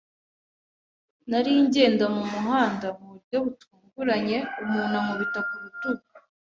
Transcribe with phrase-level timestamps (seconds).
[1.29, 6.05] Nari ngenda mu muhanda, mu buryo butunguranye umuntu ankubita ku rutugu.